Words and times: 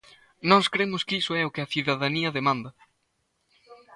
Nós 0.49 0.65
cremos 0.73 1.01
que 1.07 1.17
iso 1.21 1.33
é 1.41 1.43
o 1.45 1.53
que 1.53 1.61
a 1.63 1.71
cidadanía 1.73 2.35
demanda. 2.37 2.71